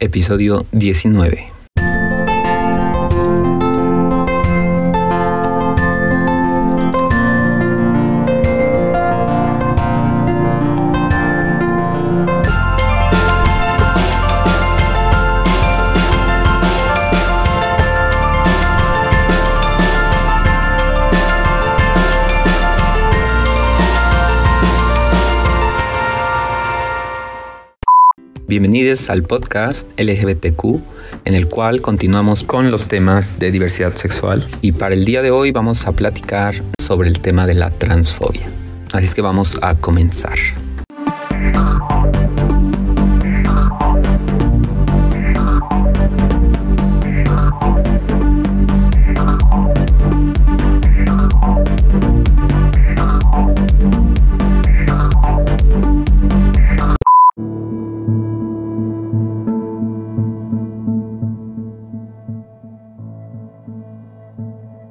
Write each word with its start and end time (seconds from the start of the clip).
episodio 0.00 0.66
19. 0.72 1.59
Bienvenidos 28.50 29.10
al 29.10 29.22
podcast 29.22 29.88
LGBTQ, 29.96 30.80
en 31.24 31.34
el 31.34 31.46
cual 31.46 31.80
continuamos 31.82 32.42
con 32.42 32.72
los 32.72 32.88
temas 32.88 33.38
de 33.38 33.52
diversidad 33.52 33.94
sexual. 33.94 34.44
Y 34.60 34.72
para 34.72 34.96
el 34.96 35.04
día 35.04 35.22
de 35.22 35.30
hoy 35.30 35.52
vamos 35.52 35.86
a 35.86 35.92
platicar 35.92 36.56
sobre 36.80 37.08
el 37.08 37.20
tema 37.20 37.46
de 37.46 37.54
la 37.54 37.70
transfobia. 37.70 38.48
Así 38.92 39.06
es 39.06 39.14
que 39.14 39.22
vamos 39.22 39.56
a 39.62 39.76
comenzar. 39.76 40.36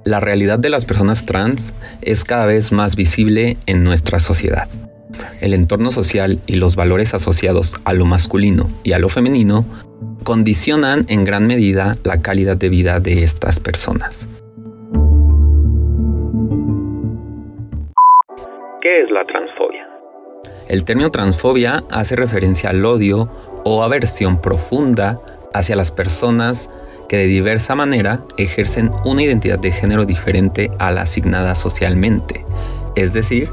La 0.09 0.19
realidad 0.19 0.57
de 0.57 0.71
las 0.71 0.85
personas 0.85 1.27
trans 1.27 1.75
es 2.01 2.23
cada 2.23 2.47
vez 2.47 2.71
más 2.71 2.95
visible 2.95 3.57
en 3.67 3.83
nuestra 3.83 4.17
sociedad. 4.17 4.67
El 5.39 5.53
entorno 5.53 5.91
social 5.91 6.39
y 6.47 6.55
los 6.55 6.75
valores 6.75 7.13
asociados 7.13 7.79
a 7.85 7.93
lo 7.93 8.07
masculino 8.07 8.67
y 8.81 8.93
a 8.93 8.97
lo 8.97 9.07
femenino 9.09 9.65
condicionan 10.23 11.05
en 11.09 11.25
gran 11.25 11.45
medida 11.45 11.95
la 12.03 12.23
calidad 12.23 12.57
de 12.57 12.69
vida 12.69 12.99
de 12.99 13.21
estas 13.21 13.59
personas. 13.59 14.27
¿Qué 18.81 19.03
es 19.03 19.11
la 19.11 19.27
transfobia? 19.27 19.87
El 20.69 20.85
término 20.85 21.11
transfobia 21.11 21.83
hace 21.91 22.15
referencia 22.15 22.71
al 22.71 22.83
odio 22.83 23.29
o 23.63 23.83
aversión 23.83 24.41
profunda 24.41 25.21
hacia 25.53 25.75
las 25.75 25.91
personas 25.91 26.67
que 27.09 27.17
de 27.17 27.25
diversa 27.25 27.75
manera 27.75 28.23
ejercen 28.37 28.91
una 29.03 29.23
identidad 29.23 29.59
de 29.59 29.71
género 29.71 30.05
diferente 30.05 30.71
a 30.79 30.91
la 30.91 31.01
asignada 31.01 31.55
socialmente, 31.55 32.45
es 32.95 33.11
decir, 33.11 33.49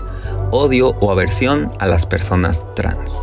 odio 0.53 0.91
o 1.01 1.11
aversión 1.11 1.73
a 1.81 1.87
las 1.87 2.07
personas 2.07 2.65
trans. 2.77 3.21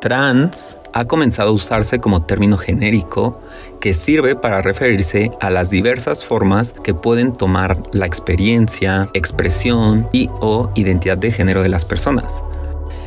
Trans 0.00 0.76
ha 0.92 1.04
comenzado 1.06 1.50
a 1.50 1.52
usarse 1.52 1.98
como 1.98 2.24
término 2.24 2.56
genérico 2.56 3.40
que 3.80 3.92
sirve 3.92 4.36
para 4.36 4.62
referirse 4.62 5.32
a 5.40 5.50
las 5.50 5.68
diversas 5.68 6.24
formas 6.24 6.72
que 6.84 6.94
pueden 6.94 7.32
tomar 7.32 7.82
la 7.92 8.06
experiencia, 8.06 9.08
expresión 9.14 10.08
y 10.12 10.28
o 10.40 10.70
identidad 10.76 11.18
de 11.18 11.32
género 11.32 11.62
de 11.62 11.70
las 11.70 11.84
personas. 11.84 12.42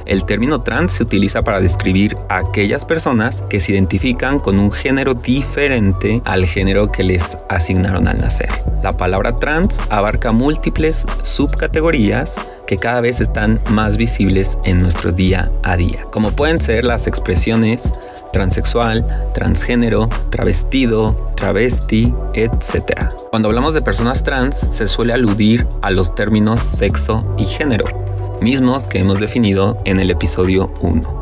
El 0.10 0.26
término 0.26 0.62
trans 0.62 0.94
se 0.94 1.04
utiliza 1.04 1.44
para 1.44 1.60
describir 1.60 2.16
a 2.30 2.38
aquellas 2.40 2.84
personas 2.84 3.44
que 3.48 3.60
se 3.60 3.74
identifican 3.74 4.40
con 4.40 4.60
un 4.60 4.72
género 4.72 5.14
diferente 5.14 6.24
al 6.26 6.48
género 6.48 6.88
que 6.88 7.04
les 7.04 7.38
asignaron 7.48 8.08
al 8.08 8.20
nacer. 8.20 8.50
La 8.82 8.98
palabra 8.98 9.34
trans 9.34 9.80
abarca 9.92 10.32
múltiples 10.32 11.06
subcategorías 11.22 12.38
que 12.66 12.78
cada 12.78 13.02
vez 13.02 13.22
están 13.22 13.62
más 13.70 13.98
visibles 13.98 14.58
en 14.64 14.82
nuestro 14.82 15.12
día 15.12 15.52
a 15.62 15.78
día, 15.78 16.06
como 16.12 16.32
pueden 16.32 16.60
ser 16.60 16.86
las 16.86 17.06
expresiones 17.06 17.94
transexual, 18.34 19.06
transgénero, 19.36 20.10
travestido, 20.32 21.34
travesti, 21.36 22.16
etc. 22.34 23.12
Cuando 23.30 23.50
hablamos 23.50 23.76
de 23.76 23.84
personas 23.84 24.24
trans, 24.24 24.56
se 24.72 24.88
suele 24.88 25.14
aludir 25.14 25.68
a 25.84 25.92
los 25.92 26.16
términos 26.16 26.60
sexo 26.62 27.36
y 27.38 27.46
género, 27.46 27.86
mismos 28.42 28.88
que 28.88 29.00
hemos 29.00 29.20
definido 29.20 29.78
en 29.86 30.00
el 30.00 30.12
episodio 30.12 30.72
1. 30.82 31.20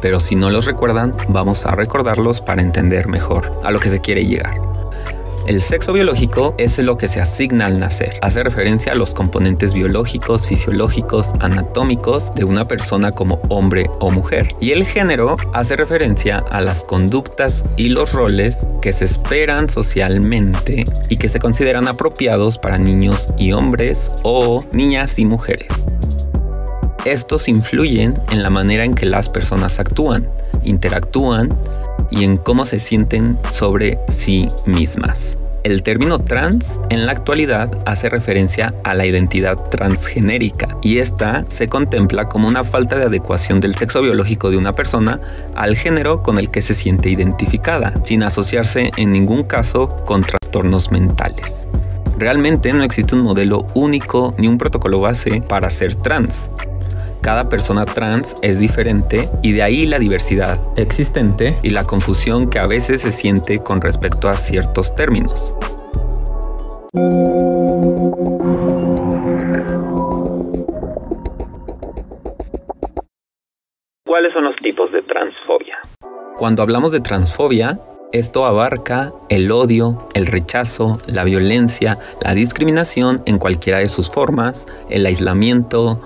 Pero 0.00 0.20
si 0.20 0.34
no 0.34 0.50
los 0.50 0.66
recuerdan, 0.66 1.14
vamos 1.28 1.66
a 1.66 1.74
recordarlos 1.74 2.40
para 2.40 2.62
entender 2.62 3.08
mejor 3.08 3.60
a 3.64 3.70
lo 3.70 3.80
que 3.80 3.88
se 3.88 4.00
quiere 4.00 4.26
llegar. 4.26 4.66
El 5.46 5.62
sexo 5.62 5.92
biológico 5.92 6.56
es 6.58 6.76
lo 6.80 6.96
que 6.96 7.06
se 7.06 7.20
asigna 7.20 7.66
al 7.66 7.78
nacer. 7.78 8.18
Hace 8.20 8.42
referencia 8.42 8.90
a 8.90 8.94
los 8.96 9.14
componentes 9.14 9.74
biológicos, 9.74 10.44
fisiológicos, 10.44 11.30
anatómicos 11.38 12.34
de 12.34 12.42
una 12.42 12.66
persona 12.66 13.12
como 13.12 13.40
hombre 13.48 13.88
o 14.00 14.10
mujer. 14.10 14.48
Y 14.60 14.72
el 14.72 14.84
género 14.84 15.36
hace 15.52 15.76
referencia 15.76 16.38
a 16.50 16.60
las 16.60 16.82
conductas 16.82 17.64
y 17.76 17.90
los 17.90 18.12
roles 18.12 18.66
que 18.82 18.92
se 18.92 19.04
esperan 19.04 19.68
socialmente 19.68 20.84
y 21.08 21.16
que 21.16 21.28
se 21.28 21.38
consideran 21.38 21.86
apropiados 21.86 22.58
para 22.58 22.76
niños 22.76 23.28
y 23.38 23.52
hombres 23.52 24.10
o 24.24 24.64
niñas 24.72 25.16
y 25.20 25.26
mujeres. 25.26 25.68
Estos 27.06 27.46
influyen 27.46 28.14
en 28.32 28.42
la 28.42 28.50
manera 28.50 28.84
en 28.84 28.92
que 28.92 29.06
las 29.06 29.28
personas 29.28 29.78
actúan, 29.78 30.28
interactúan 30.64 31.56
y 32.10 32.24
en 32.24 32.36
cómo 32.36 32.64
se 32.64 32.80
sienten 32.80 33.38
sobre 33.52 34.00
sí 34.08 34.50
mismas. 34.64 35.36
El 35.62 35.84
término 35.84 36.18
trans 36.18 36.80
en 36.90 37.06
la 37.06 37.12
actualidad 37.12 37.78
hace 37.86 38.08
referencia 38.08 38.74
a 38.82 38.92
la 38.94 39.06
identidad 39.06 39.54
transgenérica 39.54 40.76
y 40.82 40.98
esta 40.98 41.44
se 41.46 41.68
contempla 41.68 42.28
como 42.28 42.48
una 42.48 42.64
falta 42.64 42.96
de 42.96 43.04
adecuación 43.04 43.60
del 43.60 43.76
sexo 43.76 44.02
biológico 44.02 44.50
de 44.50 44.56
una 44.56 44.72
persona 44.72 45.20
al 45.54 45.76
género 45.76 46.24
con 46.24 46.38
el 46.38 46.50
que 46.50 46.60
se 46.60 46.74
siente 46.74 47.08
identificada, 47.08 47.94
sin 48.02 48.24
asociarse 48.24 48.90
en 48.96 49.12
ningún 49.12 49.44
caso 49.44 49.86
con 49.86 50.24
trastornos 50.24 50.90
mentales. 50.90 51.68
Realmente 52.18 52.72
no 52.72 52.82
existe 52.82 53.14
un 53.14 53.22
modelo 53.22 53.64
único 53.74 54.32
ni 54.38 54.48
un 54.48 54.58
protocolo 54.58 54.98
base 54.98 55.40
para 55.40 55.70
ser 55.70 55.94
trans 55.94 56.50
cada 57.26 57.48
persona 57.48 57.84
trans 57.84 58.36
es 58.40 58.60
diferente 58.60 59.28
y 59.42 59.50
de 59.50 59.60
ahí 59.60 59.84
la 59.84 59.98
diversidad 59.98 60.60
existente 60.76 61.58
y 61.64 61.70
la 61.70 61.82
confusión 61.82 62.48
que 62.48 62.60
a 62.60 62.68
veces 62.68 63.02
se 63.02 63.10
siente 63.10 63.58
con 63.64 63.80
respecto 63.80 64.28
a 64.28 64.36
ciertos 64.36 64.94
términos. 64.94 65.52
¿Cuáles 74.06 74.32
son 74.32 74.44
los 74.44 74.54
tipos 74.62 74.92
de 74.92 75.02
transfobia? 75.02 75.78
Cuando 76.38 76.62
hablamos 76.62 76.92
de 76.92 77.00
transfobia, 77.00 77.80
esto 78.12 78.46
abarca 78.46 79.12
el 79.28 79.50
odio, 79.50 80.06
el 80.14 80.26
rechazo, 80.26 80.98
la 81.06 81.24
violencia, 81.24 81.98
la 82.20 82.34
discriminación 82.34 83.22
en 83.26 83.38
cualquiera 83.38 83.78
de 83.78 83.88
sus 83.88 84.10
formas, 84.10 84.66
el 84.88 85.04
aislamiento, 85.06 86.00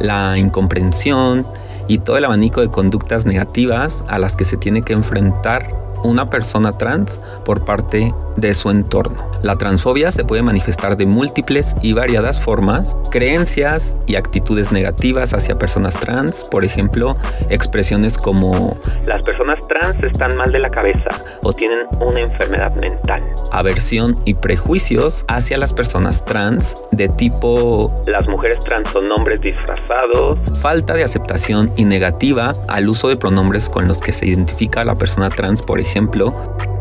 la 0.00 0.36
incomprensión 0.36 1.46
y 1.88 1.98
todo 1.98 2.16
el 2.16 2.24
abanico 2.24 2.60
de 2.60 2.68
conductas 2.68 3.26
negativas 3.26 4.02
a 4.08 4.18
las 4.18 4.36
que 4.36 4.44
se 4.44 4.56
tiene 4.56 4.82
que 4.82 4.92
enfrentar 4.92 5.84
una 6.04 6.26
persona 6.26 6.76
trans 6.78 7.18
por 7.44 7.64
parte 7.64 8.14
de 8.36 8.54
su 8.54 8.70
entorno. 8.70 9.30
La 9.42 9.56
transfobia 9.56 10.10
se 10.12 10.24
puede 10.24 10.42
manifestar 10.42 10.96
de 10.96 11.06
múltiples 11.06 11.74
y 11.82 11.92
variadas 11.92 12.40
formas, 12.40 12.96
creencias 13.10 13.96
y 14.06 14.16
actitudes 14.16 14.72
negativas 14.72 15.34
hacia 15.34 15.58
personas 15.58 15.98
trans, 15.98 16.44
por 16.44 16.64
ejemplo, 16.64 17.16
expresiones 17.50 18.18
como 18.18 18.76
las 19.06 19.22
personas 19.22 19.58
trans 19.68 20.02
están 20.02 20.36
mal 20.36 20.50
de 20.50 20.58
la 20.58 20.70
cabeza 20.70 21.10
o 21.42 21.52
tienen 21.52 21.78
una 22.00 22.20
enfermedad 22.20 22.74
mental, 22.76 23.22
aversión 23.52 24.16
y 24.24 24.34
prejuicios 24.34 25.24
hacia 25.28 25.58
las 25.58 25.72
personas 25.72 26.24
trans 26.24 26.76
de 26.92 27.08
tipo 27.08 27.88
las 28.06 28.26
mujeres 28.28 28.58
trans 28.64 28.88
son 28.90 29.10
hombres 29.12 29.40
disfrazados, 29.40 30.38
falta 30.60 30.94
de 30.94 31.04
aceptación 31.04 31.70
y 31.76 31.84
negativa 31.84 32.54
al 32.68 32.88
uso 32.88 33.08
de 33.08 33.16
pronombres 33.16 33.68
con 33.68 33.88
los 33.88 34.00
que 34.00 34.12
se 34.12 34.26
identifica 34.26 34.80
a 34.80 34.84
la 34.84 34.96
persona 34.96 35.30
trans, 35.30 35.62
por 35.62 35.80
ejemplo, 35.80 35.93
ejemplo, 35.94 36.34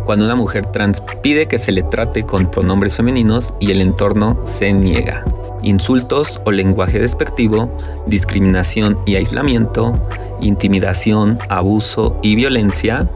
cuando 0.05 0.25
una 0.25 0.35
mujer 0.35 0.65
trans 0.65 0.99
pide 1.21 1.45
que 1.45 1.59
se 1.59 1.71
le 1.71 1.83
trate 1.83 2.23
con 2.23 2.49
pronombres 2.49 2.95
femeninos 2.95 3.53
y 3.59 3.69
el 3.69 3.79
entorno 3.79 4.41
se 4.43 4.73
niega. 4.73 5.23
Insultos 5.61 6.41
o 6.45 6.51
lenguaje 6.51 6.97
despectivo, 6.97 7.69
discriminación 8.07 8.97
y 9.05 9.15
aislamiento, 9.15 9.93
intimidación, 10.41 11.37
abuso 11.47 12.17
y 12.23 12.35
violencia, 12.35 13.07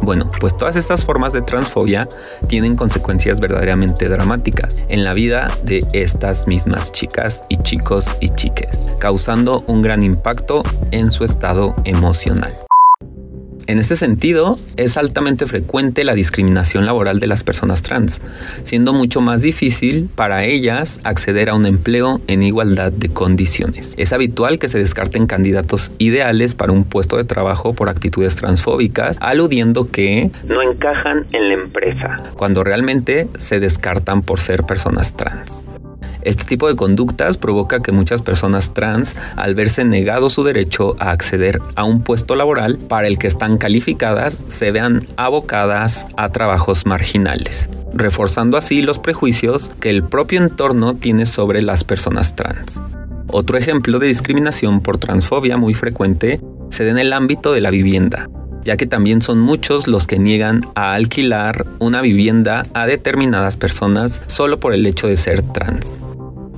Bueno, 0.00 0.30
pues 0.38 0.56
todas 0.56 0.76
estas 0.76 1.04
formas 1.04 1.32
de 1.32 1.42
transfobia 1.42 2.08
tienen 2.46 2.76
consecuencias 2.76 3.40
verdaderamente 3.40 4.08
dramáticas 4.08 4.80
en 4.88 5.02
la 5.02 5.12
vida 5.12 5.48
de 5.64 5.84
estas 5.92 6.46
mismas 6.46 6.92
chicas 6.92 7.42
y 7.48 7.56
chicos 7.56 8.06
y 8.20 8.28
chiques, 8.28 8.90
causando 9.00 9.64
un 9.66 9.82
gran 9.82 10.04
impacto 10.04 10.62
en 10.92 11.10
su 11.10 11.24
estado 11.24 11.74
emocional. 11.84 12.67
En 13.68 13.78
este 13.78 13.96
sentido, 13.96 14.56
es 14.78 14.96
altamente 14.96 15.44
frecuente 15.44 16.02
la 16.02 16.14
discriminación 16.14 16.86
laboral 16.86 17.20
de 17.20 17.26
las 17.26 17.44
personas 17.44 17.82
trans, 17.82 18.22
siendo 18.64 18.94
mucho 18.94 19.20
más 19.20 19.42
difícil 19.42 20.08
para 20.14 20.42
ellas 20.44 20.98
acceder 21.04 21.50
a 21.50 21.54
un 21.54 21.66
empleo 21.66 22.22
en 22.28 22.42
igualdad 22.42 22.92
de 22.92 23.10
condiciones. 23.10 23.92
Es 23.98 24.14
habitual 24.14 24.58
que 24.58 24.68
se 24.68 24.78
descarten 24.78 25.26
candidatos 25.26 25.92
ideales 25.98 26.54
para 26.54 26.72
un 26.72 26.84
puesto 26.84 27.18
de 27.18 27.24
trabajo 27.24 27.74
por 27.74 27.90
actitudes 27.90 28.36
transfóbicas, 28.36 29.18
aludiendo 29.20 29.90
que 29.90 30.30
no 30.46 30.62
encajan 30.62 31.26
en 31.32 31.48
la 31.48 31.54
empresa, 31.54 32.22
cuando 32.38 32.64
realmente 32.64 33.28
se 33.36 33.60
descartan 33.60 34.22
por 34.22 34.40
ser 34.40 34.64
personas 34.64 35.14
trans. 35.14 35.62
Este 36.28 36.44
tipo 36.44 36.68
de 36.68 36.76
conductas 36.76 37.38
provoca 37.38 37.80
que 37.80 37.90
muchas 37.90 38.20
personas 38.20 38.74
trans, 38.74 39.16
al 39.36 39.54
verse 39.54 39.86
negado 39.86 40.28
su 40.28 40.44
derecho 40.44 40.94
a 40.98 41.10
acceder 41.10 41.58
a 41.74 41.84
un 41.84 42.02
puesto 42.02 42.36
laboral 42.36 42.76
para 42.76 43.06
el 43.06 43.16
que 43.16 43.28
están 43.28 43.56
calificadas, 43.56 44.44
se 44.46 44.70
vean 44.70 45.06
abocadas 45.16 46.04
a 46.18 46.28
trabajos 46.28 46.84
marginales, 46.84 47.70
reforzando 47.94 48.58
así 48.58 48.82
los 48.82 48.98
prejuicios 48.98 49.70
que 49.80 49.88
el 49.88 50.04
propio 50.04 50.42
entorno 50.42 50.96
tiene 50.96 51.24
sobre 51.24 51.62
las 51.62 51.82
personas 51.82 52.36
trans. 52.36 52.82
Otro 53.32 53.56
ejemplo 53.56 53.98
de 53.98 54.08
discriminación 54.08 54.82
por 54.82 54.98
transfobia 54.98 55.56
muy 55.56 55.72
frecuente 55.72 56.42
se 56.68 56.84
da 56.84 56.90
en 56.90 56.98
el 56.98 57.14
ámbito 57.14 57.54
de 57.54 57.62
la 57.62 57.70
vivienda, 57.70 58.28
ya 58.64 58.76
que 58.76 58.86
también 58.86 59.22
son 59.22 59.40
muchos 59.40 59.86
los 59.86 60.06
que 60.06 60.18
niegan 60.18 60.60
a 60.74 60.92
alquilar 60.92 61.64
una 61.78 62.02
vivienda 62.02 62.64
a 62.74 62.84
determinadas 62.84 63.56
personas 63.56 64.20
solo 64.26 64.60
por 64.60 64.74
el 64.74 64.86
hecho 64.86 65.06
de 65.08 65.16
ser 65.16 65.40
trans. 65.40 66.02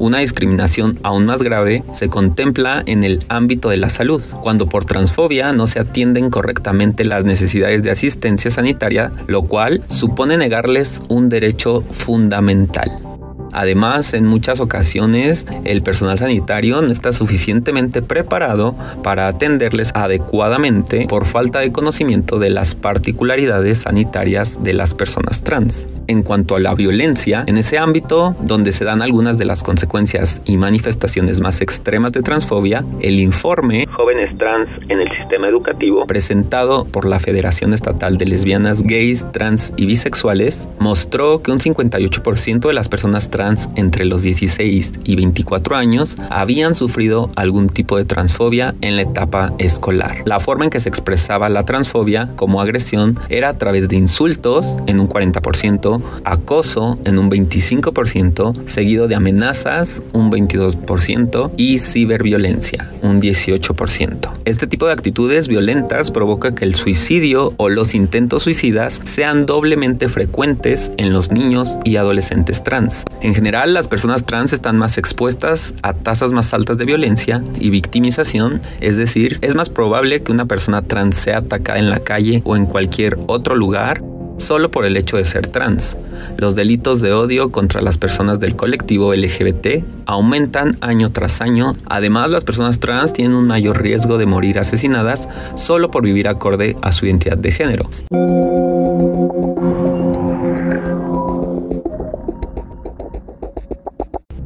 Una 0.00 0.20
discriminación 0.20 0.98
aún 1.02 1.26
más 1.26 1.42
grave 1.42 1.84
se 1.92 2.08
contempla 2.08 2.82
en 2.86 3.04
el 3.04 3.22
ámbito 3.28 3.68
de 3.68 3.76
la 3.76 3.90
salud, 3.90 4.22
cuando 4.42 4.66
por 4.66 4.86
transfobia 4.86 5.52
no 5.52 5.66
se 5.66 5.78
atienden 5.78 6.30
correctamente 6.30 7.04
las 7.04 7.26
necesidades 7.26 7.82
de 7.82 7.90
asistencia 7.90 8.50
sanitaria, 8.50 9.12
lo 9.26 9.42
cual 9.42 9.84
supone 9.90 10.38
negarles 10.38 11.02
un 11.10 11.28
derecho 11.28 11.82
fundamental. 11.90 13.09
Además, 13.52 14.14
en 14.14 14.26
muchas 14.26 14.60
ocasiones 14.60 15.46
el 15.64 15.82
personal 15.82 16.18
sanitario 16.18 16.82
no 16.82 16.92
está 16.92 17.12
suficientemente 17.12 18.02
preparado 18.02 18.74
para 19.02 19.26
atenderles 19.26 19.92
adecuadamente 19.94 21.06
por 21.08 21.24
falta 21.24 21.60
de 21.60 21.72
conocimiento 21.72 22.38
de 22.38 22.50
las 22.50 22.74
particularidades 22.74 23.80
sanitarias 23.80 24.62
de 24.62 24.74
las 24.74 24.94
personas 24.94 25.42
trans. 25.42 25.86
En 26.06 26.22
cuanto 26.22 26.56
a 26.56 26.60
la 26.60 26.74
violencia, 26.74 27.44
en 27.46 27.56
ese 27.56 27.78
ámbito 27.78 28.34
donde 28.40 28.72
se 28.72 28.84
dan 28.84 29.02
algunas 29.02 29.38
de 29.38 29.44
las 29.44 29.62
consecuencias 29.62 30.42
y 30.44 30.56
manifestaciones 30.56 31.40
más 31.40 31.60
extremas 31.60 32.12
de 32.12 32.22
transfobia, 32.22 32.84
el 33.00 33.20
informe 33.20 33.86
Jóvenes 33.96 34.36
Trans 34.38 34.68
en 34.88 35.00
el 35.00 35.08
Sistema 35.18 35.48
Educativo, 35.48 36.06
presentado 36.06 36.84
por 36.84 37.04
la 37.04 37.20
Federación 37.20 37.74
Estatal 37.74 38.18
de 38.18 38.26
Lesbianas, 38.26 38.82
Gays, 38.82 39.30
Trans 39.32 39.72
y 39.76 39.86
Bisexuales, 39.86 40.68
mostró 40.78 41.42
que 41.42 41.52
un 41.52 41.58
58% 41.58 42.66
de 42.66 42.72
las 42.72 42.88
personas 42.88 43.30
trans 43.30 43.39
entre 43.76 44.04
los 44.04 44.22
16 44.22 44.92
y 45.04 45.16
24 45.16 45.76
años 45.76 46.16
habían 46.30 46.74
sufrido 46.74 47.30
algún 47.36 47.68
tipo 47.68 47.96
de 47.96 48.04
transfobia 48.04 48.74
en 48.80 48.96
la 48.96 49.02
etapa 49.02 49.52
escolar. 49.58 50.22
La 50.26 50.40
forma 50.40 50.64
en 50.64 50.70
que 50.70 50.80
se 50.80 50.88
expresaba 50.88 51.48
la 51.48 51.64
transfobia 51.64 52.30
como 52.36 52.60
agresión 52.60 53.18
era 53.28 53.48
a 53.48 53.58
través 53.58 53.88
de 53.88 53.96
insultos 53.96 54.76
en 54.86 55.00
un 55.00 55.08
40%, 55.08 56.02
acoso 56.24 56.98
en 57.04 57.18
un 57.18 57.30
25%, 57.30 58.66
seguido 58.66 59.08
de 59.08 59.14
amenazas 59.14 60.02
un 60.12 60.30
22% 60.30 61.52
y 61.56 61.78
ciberviolencia 61.78 62.90
un 63.02 63.20
18%. 63.20 64.30
Este 64.44 64.66
tipo 64.66 64.86
de 64.86 64.92
actitudes 64.92 65.48
violentas 65.48 66.10
provoca 66.10 66.54
que 66.54 66.64
el 66.64 66.74
suicidio 66.74 67.54
o 67.56 67.68
los 67.68 67.94
intentos 67.94 68.42
suicidas 68.42 69.00
sean 69.04 69.46
doblemente 69.46 70.08
frecuentes 70.08 70.90
en 70.96 71.12
los 71.12 71.30
niños 71.30 71.78
y 71.84 71.96
adolescentes 71.96 72.62
trans. 72.62 73.04
General, 73.34 73.74
las 73.74 73.88
personas 73.88 74.24
trans 74.24 74.52
están 74.52 74.76
más 74.76 74.98
expuestas 74.98 75.74
a 75.82 75.92
tasas 75.94 76.32
más 76.32 76.52
altas 76.54 76.78
de 76.78 76.84
violencia 76.84 77.42
y 77.58 77.70
victimización, 77.70 78.62
es 78.80 78.96
decir, 78.96 79.38
es 79.42 79.54
más 79.54 79.68
probable 79.68 80.22
que 80.22 80.32
una 80.32 80.46
persona 80.46 80.82
trans 80.82 81.16
sea 81.16 81.38
atacada 81.38 81.78
en 81.78 81.90
la 81.90 82.00
calle 82.00 82.42
o 82.44 82.56
en 82.56 82.66
cualquier 82.66 83.18
otro 83.26 83.54
lugar 83.54 84.02
solo 84.40 84.70
por 84.70 84.84
el 84.84 84.96
hecho 84.96 85.16
de 85.16 85.24
ser 85.24 85.46
trans. 85.46 85.96
Los 86.36 86.54
delitos 86.54 87.00
de 87.00 87.12
odio 87.12 87.52
contra 87.52 87.80
las 87.80 87.98
personas 87.98 88.40
del 88.40 88.56
colectivo 88.56 89.14
LGBT 89.14 89.84
aumentan 90.06 90.76
año 90.80 91.10
tras 91.10 91.40
año. 91.40 91.72
Además, 91.86 92.30
las 92.30 92.44
personas 92.44 92.80
trans 92.80 93.12
tienen 93.12 93.34
un 93.34 93.46
mayor 93.46 93.82
riesgo 93.82 94.18
de 94.18 94.26
morir 94.26 94.58
asesinadas 94.58 95.28
solo 95.54 95.90
por 95.90 96.02
vivir 96.02 96.28
acorde 96.28 96.76
a 96.82 96.92
su 96.92 97.06
identidad 97.06 97.38
de 97.38 97.52
género. 97.52 97.88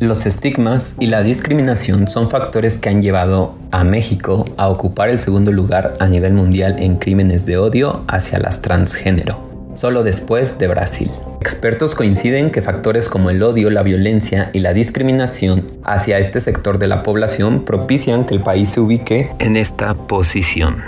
Los 0.05 0.27
estigmas 0.27 0.97
y 1.01 1.07
la 1.07 1.23
discriminación 1.23 2.09
son 2.09 2.29
factores 2.29 2.77
que 2.77 2.91
han 2.91 3.01
llevado 3.01 3.55
a 3.71 3.85
México 3.85 4.45
a 4.59 4.69
ocupar 4.69 5.09
el 5.09 5.19
segundo 5.19 5.51
lugar 5.51 5.95
a 5.99 6.09
nivel 6.09 6.35
mundial 6.35 6.77
en 6.79 6.97
crímenes 6.97 7.47
de 7.47 7.57
odio 7.57 8.05
hacia 8.07 8.39
las 8.39 8.61
transgénero, 8.61 9.39
solo 9.75 10.03
después 10.03 10.59
de 10.59 10.69
Brasil. 10.69 11.11
Expertos 11.41 11.95
coinciden 11.95 12.51
que 12.51 12.61
factores 12.61 13.09
como 13.09 13.31
el 13.31 13.43
odio, 13.43 13.71
la 13.71 13.83
violencia 13.83 14.51
y 14.53 14.59
la 14.59 14.75
discriminación 14.75 15.65
hacia 15.85 16.19
este 16.19 16.43
sector 16.43 16.79
de 16.79 16.89
la 16.89 17.03
población 17.03 17.65
propician 17.65 18.27
que 18.27 18.35
el 18.35 18.43
país 18.43 18.69
se 18.69 18.81
ubique 18.81 19.31
en 19.39 19.57
esta 19.57 19.95
posición. 19.95 20.83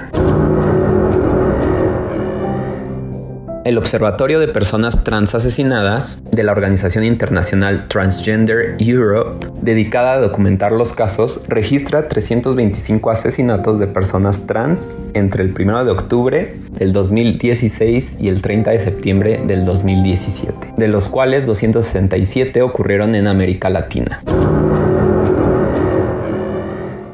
El 3.66 3.78
Observatorio 3.78 4.38
de 4.38 4.46
Personas 4.46 5.02
Trans 5.02 5.34
Asesinadas 5.34 6.20
de 6.30 6.44
la 6.44 6.52
organización 6.52 7.02
internacional 7.02 7.88
Transgender 7.88 8.76
Europe, 8.78 9.44
dedicada 9.60 10.12
a 10.12 10.20
documentar 10.20 10.70
los 10.70 10.92
casos, 10.92 11.40
registra 11.48 12.06
325 12.06 13.10
asesinatos 13.10 13.80
de 13.80 13.88
personas 13.88 14.46
trans 14.46 14.96
entre 15.14 15.42
el 15.42 15.52
1 15.58 15.84
de 15.84 15.90
octubre 15.90 16.54
del 16.78 16.92
2016 16.92 18.18
y 18.20 18.28
el 18.28 18.40
30 18.40 18.70
de 18.70 18.78
septiembre 18.78 19.42
del 19.44 19.64
2017, 19.64 20.74
de 20.76 20.86
los 20.86 21.08
cuales 21.08 21.44
267 21.44 22.62
ocurrieron 22.62 23.16
en 23.16 23.26
América 23.26 23.68
Latina. 23.68 24.22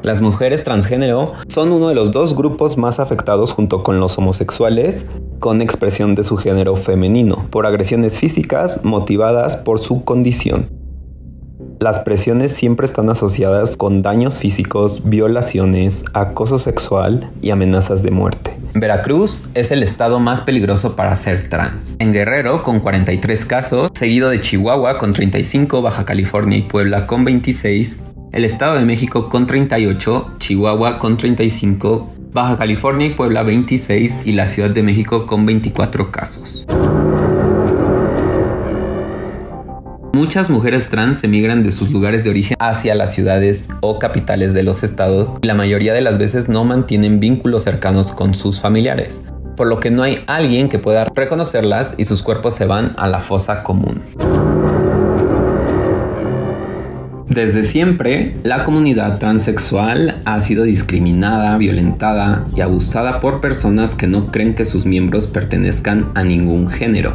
Las 0.03 0.19
mujeres 0.19 0.65
transgénero 0.65 1.31
son 1.47 1.71
uno 1.71 1.87
de 1.87 1.95
los 1.95 2.11
dos 2.11 2.35
grupos 2.35 2.77
más 2.77 2.99
afectados 2.99 3.53
junto 3.53 3.83
con 3.83 4.01
los 4.01 4.17
homosexuales 4.17 5.05
con 5.39 5.61
expresión 5.61 6.13
de 6.13 6.25
su 6.25 6.35
género 6.35 6.75
femenino, 6.75 7.47
por 7.49 7.65
agresiones 7.65 8.19
físicas 8.19 8.81
motivadas 8.83 9.55
por 9.55 9.79
su 9.79 10.03
condición. 10.03 10.69
Las 11.79 11.99
presiones 11.99 12.51
siempre 12.53 12.85
están 12.85 13.09
asociadas 13.09 13.77
con 13.77 14.01
daños 14.01 14.39
físicos, 14.39 15.09
violaciones, 15.09 16.03
acoso 16.13 16.59
sexual 16.59 17.29
y 17.41 17.51
amenazas 17.51 18.03
de 18.03 18.11
muerte. 18.11 18.51
Veracruz 18.73 19.45
es 19.53 19.71
el 19.71 19.83
estado 19.83 20.19
más 20.19 20.41
peligroso 20.41 20.97
para 20.97 21.15
ser 21.15 21.47
trans. 21.47 21.95
En 21.99 22.11
Guerrero 22.11 22.63
con 22.63 22.81
43 22.81 23.45
casos, 23.45 23.91
seguido 23.93 24.29
de 24.29 24.41
Chihuahua 24.41 24.97
con 24.97 25.13
35, 25.13 25.81
Baja 25.81 26.03
California 26.03 26.57
y 26.57 26.63
Puebla 26.63 27.05
con 27.05 27.23
26, 27.23 27.99
el 28.33 28.45
Estado 28.45 28.79
de 28.79 28.85
México 28.85 29.29
con 29.29 29.45
38, 29.45 30.31
Chihuahua 30.39 30.97
con 30.97 31.17
35, 31.17 32.13
Baja 32.33 32.57
California 32.57 33.05
y 33.05 33.09
Puebla 33.11 33.43
26 33.43 34.21
y 34.25 34.31
la 34.31 34.47
Ciudad 34.47 34.71
de 34.71 34.81
México 34.81 35.27
con 35.27 35.45
24 35.45 36.11
casos. 36.11 36.65
Muchas 40.13 40.49
mujeres 40.49 40.89
trans 40.89 41.23
emigran 41.23 41.61
de 41.61 41.71
sus 41.71 41.91
lugares 41.91 42.23
de 42.23 42.31
origen 42.31 42.57
hacia 42.59 42.95
las 42.95 43.13
ciudades 43.13 43.67
o 43.81 43.99
capitales 43.99 44.55
de 44.55 44.63
los 44.63 44.83
estados 44.83 45.31
y 45.43 45.47
la 45.47 45.53
mayoría 45.53 45.93
de 45.93 46.01
las 46.01 46.17
veces 46.17 46.49
no 46.49 46.63
mantienen 46.63 47.19
vínculos 47.19 47.63
cercanos 47.63 48.11
con 48.11 48.33
sus 48.33 48.59
familiares, 48.59 49.21
por 49.55 49.67
lo 49.67 49.79
que 49.79 49.91
no 49.91 50.01
hay 50.01 50.23
alguien 50.25 50.69
que 50.69 50.79
pueda 50.79 51.05
reconocerlas 51.05 51.93
y 51.97 52.05
sus 52.05 52.23
cuerpos 52.23 52.55
se 52.55 52.65
van 52.65 52.93
a 52.97 53.07
la 53.07 53.19
fosa 53.19 53.61
común. 53.61 54.01
Desde 57.33 57.63
siempre, 57.63 58.35
la 58.43 58.63
comunidad 58.63 59.17
transexual 59.17 60.21
ha 60.23 60.39
sido 60.39 60.65
discriminada, 60.65 61.57
violentada 61.57 62.45
y 62.55 62.61
abusada 62.61 63.19
por 63.19 63.41
personas 63.41 63.95
que 63.95 64.05
no 64.05 64.31
creen 64.31 64.53
que 64.53 64.65
sus 64.65 64.85
miembros 64.85 65.25
pertenezcan 65.25 66.11
a 66.13 66.23
ningún 66.23 66.69
género. 66.69 67.13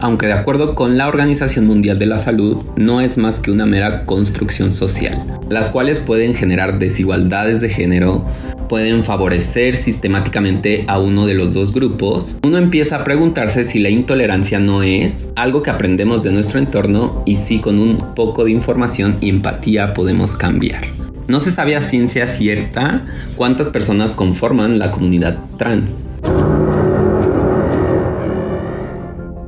Aunque 0.00 0.28
de 0.28 0.32
acuerdo 0.32 0.74
con 0.74 0.96
la 0.96 1.08
Organización 1.08 1.66
Mundial 1.66 1.98
de 1.98 2.06
la 2.06 2.18
Salud, 2.18 2.64
no 2.76 3.02
es 3.02 3.18
más 3.18 3.38
que 3.38 3.50
una 3.50 3.66
mera 3.66 4.06
construcción 4.06 4.72
social, 4.72 5.22
las 5.50 5.68
cuales 5.68 5.98
pueden 5.98 6.34
generar 6.34 6.78
desigualdades 6.78 7.60
de 7.60 7.68
género, 7.68 8.24
pueden 8.68 9.02
favorecer 9.02 9.76
sistemáticamente 9.76 10.84
a 10.86 10.98
uno 10.98 11.26
de 11.26 11.34
los 11.34 11.54
dos 11.54 11.72
grupos, 11.72 12.36
uno 12.44 12.58
empieza 12.58 12.96
a 12.96 13.04
preguntarse 13.04 13.64
si 13.64 13.78
la 13.78 13.88
intolerancia 13.88 14.58
no 14.58 14.82
es 14.82 15.28
algo 15.36 15.62
que 15.62 15.70
aprendemos 15.70 16.22
de 16.22 16.32
nuestro 16.32 16.58
entorno 16.58 17.22
y 17.26 17.38
si 17.38 17.58
con 17.58 17.78
un 17.78 17.96
poco 18.14 18.44
de 18.44 18.50
información 18.50 19.16
y 19.20 19.30
empatía 19.30 19.94
podemos 19.94 20.36
cambiar. 20.36 20.84
No 21.26 21.40
se 21.40 21.50
sabe 21.50 21.76
a 21.76 21.80
ciencia 21.80 22.26
cierta 22.26 23.04
cuántas 23.36 23.68
personas 23.68 24.14
conforman 24.14 24.78
la 24.78 24.90
comunidad 24.90 25.38
trans. 25.58 26.04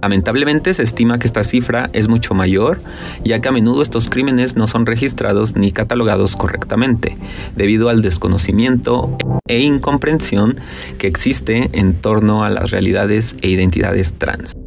Lamentablemente 0.02 0.72
se 0.74 0.82
estima 0.82 1.18
que 1.18 1.26
esta 1.26 1.44
cifra 1.44 1.90
es 1.92 2.08
mucho 2.08 2.34
mayor, 2.34 2.80
ya 3.24 3.40
que 3.40 3.48
a 3.48 3.52
menudo 3.52 3.82
estos 3.82 4.08
crímenes 4.08 4.56
no 4.56 4.66
son 4.66 4.86
registrados 4.86 5.56
ni 5.56 5.72
catalogados 5.72 6.36
correctamente, 6.36 7.16
debido 7.56 7.88
al 7.88 8.02
desconocimiento 8.02 9.16
e 9.46 9.60
incomprensión 9.60 10.56
que 10.98 11.06
existe 11.06 11.70
en 11.72 11.94
torno 11.94 12.44
a 12.44 12.50
las 12.50 12.70
realidades 12.70 13.36
e 13.42 13.48
identidades 13.48 14.14
trans. 14.14 14.59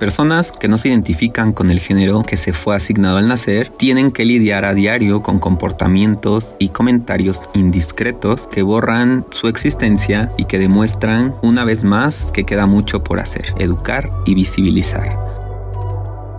Personas 0.00 0.50
que 0.50 0.66
no 0.66 0.78
se 0.78 0.88
identifican 0.88 1.52
con 1.52 1.70
el 1.70 1.78
género 1.78 2.22
que 2.22 2.38
se 2.38 2.52
fue 2.54 2.74
asignado 2.74 3.18
al 3.18 3.28
nacer 3.28 3.68
tienen 3.68 4.10
que 4.10 4.24
lidiar 4.24 4.64
a 4.64 4.74
diario 4.74 5.22
con 5.22 5.38
comportamientos 5.38 6.54
y 6.58 6.70
comentarios 6.70 7.48
indiscretos 7.54 8.48
que 8.48 8.62
borran 8.62 9.26
su 9.30 9.46
existencia 9.46 10.32
y 10.38 10.46
que 10.46 10.58
demuestran 10.58 11.36
una 11.42 11.64
vez 11.64 11.84
más 11.84 12.32
que 12.32 12.44
queda 12.44 12.66
mucho 12.66 13.04
por 13.04 13.20
hacer, 13.20 13.54
educar 13.58 14.08
y 14.24 14.34
visibilizar. 14.34 15.16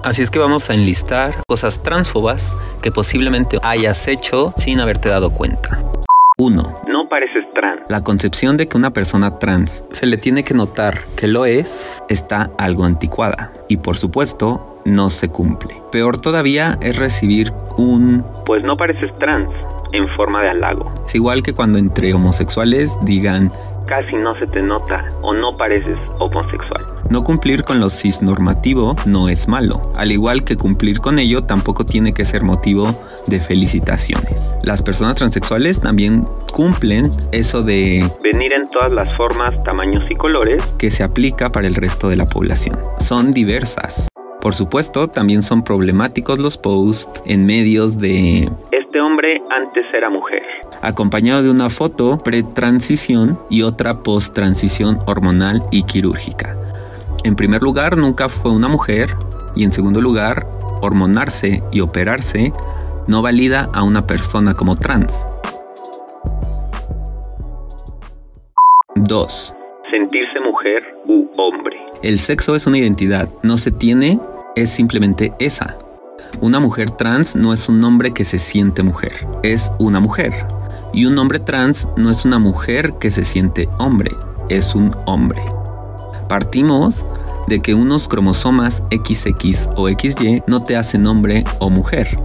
Así 0.03 0.24
es 0.24 0.32
que 0.32 0.39
vamos 0.39 0.70
a 0.72 0.74
enlistar 0.74 1.44
cosas 1.48 1.84
transfobas 1.84 2.58
que 2.82 2.91
posiblemente 2.91 3.60
hayas 3.62 4.08
hecho 4.08 4.56
sin 4.58 4.80
haberte 4.80 5.10
dado 5.10 5.30
cuenta. 5.30 5.80
1. 6.38 6.82
Pareces 7.12 7.44
trans. 7.53 7.82
La 7.89 8.06
concepción 8.06 8.56
de 8.56 8.70
que 8.70 8.77
una 8.77 8.91
persona 8.91 9.38
trans 9.38 9.84
se 9.91 10.06
le 10.06 10.15
tiene 10.15 10.46
que 10.46 10.53
notar 10.53 11.01
que 11.18 11.27
lo 11.27 11.44
es 11.44 11.86
está 12.08 12.51
algo 12.58 12.86
anticuada 12.86 13.51
y 13.68 13.75
por 13.75 13.98
supuesto 13.98 14.80
no 14.86 15.10
se 15.10 15.27
cumple. 15.27 15.75
Peor 15.91 16.22
todavía 16.22 16.80
es 16.82 16.96
recibir 16.96 17.51
un 17.77 18.24
pues 18.46 18.63
no 18.63 18.77
pareces 18.77 19.12
trans 19.20 19.50
en 19.91 20.08
forma 20.15 20.41
de 20.41 20.51
halago. 20.51 20.88
Es 21.06 21.13
igual 21.13 21.44
que 21.44 21.53
cuando 21.53 21.80
entre 21.80 22.13
homosexuales 22.13 22.98
digan 23.03 23.50
casi 23.91 24.15
no 24.15 24.33
se 24.39 24.45
te 24.45 24.62
nota 24.62 25.03
o 25.21 25.33
no 25.33 25.57
pareces 25.57 25.98
homosexual. 26.17 26.86
No 27.10 27.25
cumplir 27.25 27.62
con 27.62 27.81
lo 27.81 27.89
cisnormativo 27.89 28.95
no 29.05 29.27
es 29.27 29.50
malo, 29.50 29.91
al 29.98 30.13
igual 30.13 30.45
que 30.45 30.55
cumplir 30.55 31.01
con 31.01 31.19
ello 31.19 31.43
tampoco 31.43 31.86
tiene 31.86 32.13
que 32.13 32.24
ser 32.24 32.41
motivo 32.41 32.95
de 33.27 33.41
felicitaciones. 33.41 34.55
Las 34.63 34.81
personas 34.81 35.15
transexuales 35.15 35.81
también 35.81 36.25
cumplen 36.53 37.12
eso 37.33 37.63
de 37.63 38.10
venir 38.24 38.53
en 38.53 38.63
todas 38.67 38.93
las 38.93 39.13
formas, 39.17 39.60
tamaños 39.63 40.10
y 40.10 40.15
colores 40.15 40.63
que 40.77 40.89
se 40.89 41.03
aplica 41.03 41.51
para 41.51 41.67
el 41.67 41.75
resto 41.75 42.07
de 42.07 42.15
la 42.15 42.27
población. 42.27 42.79
Son 42.98 43.33
diversas. 43.33 44.07
Por 44.39 44.55
supuesto, 44.55 45.10
también 45.10 45.41
son 45.41 45.65
problemáticos 45.65 46.39
los 46.39 46.57
posts 46.57 47.21
en 47.25 47.45
medios 47.45 48.00
de 48.00 48.50
este 48.71 49.01
hombre 49.01 49.41
antes 49.50 49.86
era 49.93 50.10
mujer 50.10 50.41
acompañado 50.81 51.43
de 51.43 51.51
una 51.51 51.69
foto 51.69 52.17
pre-transición 52.17 53.39
y 53.49 53.61
otra 53.61 54.03
post-transición 54.03 54.99
hormonal 55.05 55.63
y 55.71 55.83
quirúrgica. 55.83 56.57
En 57.23 57.35
primer 57.35 57.61
lugar, 57.61 57.97
nunca 57.97 58.29
fue 58.29 58.51
una 58.51 58.67
mujer 58.67 59.15
y 59.55 59.63
en 59.63 59.71
segundo 59.71 60.01
lugar, 60.01 60.47
hormonarse 60.81 61.61
y 61.71 61.81
operarse 61.81 62.51
no 63.07 63.21
valida 63.21 63.69
a 63.73 63.83
una 63.83 64.07
persona 64.07 64.53
como 64.53 64.75
trans. 64.75 65.27
2. 68.95 69.53
Sentirse 69.91 70.39
mujer 70.39 70.83
u 71.07 71.29
hombre. 71.37 71.77
El 72.01 72.19
sexo 72.19 72.55
es 72.55 72.67
una 72.67 72.77
identidad, 72.77 73.29
no 73.43 73.57
se 73.57 73.71
tiene, 73.71 74.19
es 74.55 74.69
simplemente 74.69 75.33
esa. 75.39 75.77
Una 76.39 76.59
mujer 76.59 76.89
trans 76.91 77.35
no 77.35 77.53
es 77.53 77.69
un 77.69 77.79
nombre 77.79 78.13
que 78.13 78.25
se 78.25 78.39
siente 78.39 78.83
mujer, 78.83 79.13
es 79.43 79.71
una 79.79 79.99
mujer. 79.99 80.33
Y 80.93 81.05
un 81.05 81.17
hombre 81.17 81.39
trans 81.39 81.88
no 81.95 82.10
es 82.10 82.25
una 82.25 82.39
mujer 82.39 82.93
que 83.00 83.12
se 83.12 83.24
siente 83.24 83.69
hombre, 83.77 84.12
es 84.50 84.75
un 84.75 84.91
hombre. 85.05 85.41
Partimos 86.27 87.05
de 87.48 87.60
que 87.60 87.74
unos 87.74 88.07
cromosomas 88.07 88.83
XX 88.91 89.67
o 89.75 89.88
XY 89.89 90.43
no 90.48 90.63
te 90.63 90.77
hacen 90.77 91.07
hombre 91.07 91.43
o 91.60 91.69
mujer. 91.69 92.17